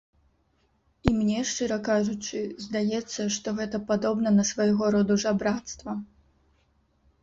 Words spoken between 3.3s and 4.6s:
што гэта падобна на